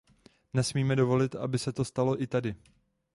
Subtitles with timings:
[0.53, 2.55] Nesmíme dovolit, aby se to stalo i tady.